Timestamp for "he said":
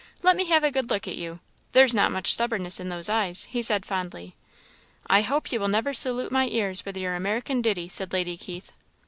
3.51-3.85